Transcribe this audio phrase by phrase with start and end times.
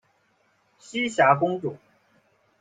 [0.79, 1.77] 栖霞公主。